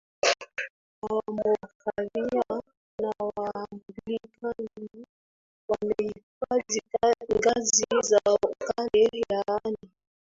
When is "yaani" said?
9.29-9.89